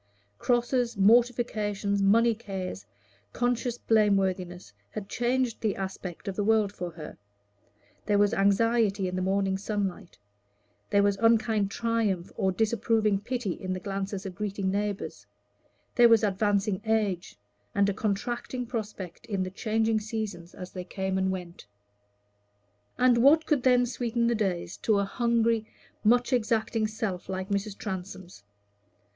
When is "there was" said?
8.07-8.33, 10.89-11.17, 15.93-16.23